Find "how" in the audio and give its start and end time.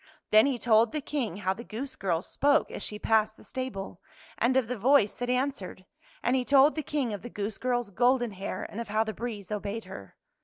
1.45-1.53, 8.87-9.03